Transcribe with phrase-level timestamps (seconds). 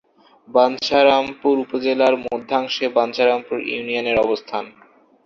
[0.47, 4.65] বাঞ্ছারামপুর উপজেলার মধ্যাংশে বাঞ্ছারামপুর ইউনিয়নের অবস্থান।